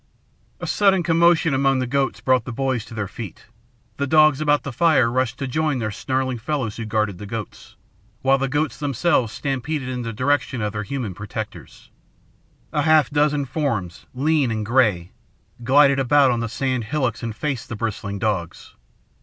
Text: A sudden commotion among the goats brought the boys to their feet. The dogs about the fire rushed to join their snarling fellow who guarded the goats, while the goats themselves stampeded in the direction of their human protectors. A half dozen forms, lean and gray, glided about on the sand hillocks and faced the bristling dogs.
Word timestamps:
A 0.59 0.65
sudden 0.65 1.03
commotion 1.03 1.53
among 1.53 1.77
the 1.77 1.85
goats 1.85 2.21
brought 2.21 2.45
the 2.45 2.51
boys 2.51 2.83
to 2.85 2.95
their 2.95 3.07
feet. 3.07 3.45
The 3.97 4.07
dogs 4.07 4.41
about 4.41 4.63
the 4.63 4.73
fire 4.73 5.11
rushed 5.11 5.37
to 5.37 5.47
join 5.47 5.77
their 5.77 5.91
snarling 5.91 6.39
fellow 6.39 6.71
who 6.71 6.85
guarded 6.85 7.19
the 7.19 7.27
goats, 7.27 7.75
while 8.23 8.39
the 8.39 8.47
goats 8.47 8.79
themselves 8.79 9.31
stampeded 9.31 9.87
in 9.87 10.01
the 10.01 10.11
direction 10.11 10.59
of 10.59 10.73
their 10.73 10.81
human 10.81 11.13
protectors. 11.13 11.91
A 12.73 12.81
half 12.81 13.11
dozen 13.11 13.45
forms, 13.45 14.07
lean 14.15 14.49
and 14.49 14.65
gray, 14.65 15.11
glided 15.63 15.99
about 15.99 16.31
on 16.31 16.39
the 16.39 16.49
sand 16.49 16.85
hillocks 16.85 17.21
and 17.21 17.35
faced 17.35 17.69
the 17.69 17.75
bristling 17.75 18.17
dogs. 18.17 18.73